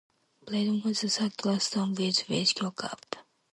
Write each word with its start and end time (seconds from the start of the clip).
Breedon 0.47 0.81
has 0.81 1.03
a 1.03 1.09
circular 1.09 1.59
stone-built 1.59 2.25
village 2.27 2.59
lock-up. 2.59 3.17